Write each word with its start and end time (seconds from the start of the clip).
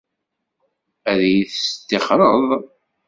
Ad 1.11 1.19
iyi-testixxreḍ? 1.29 2.49